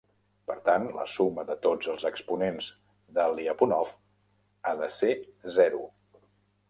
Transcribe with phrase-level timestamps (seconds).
[0.51, 2.69] Per tant, la suma de tots els exponents
[3.19, 3.93] de Lyapunov
[4.71, 5.13] ha de ser
[5.59, 5.85] zero.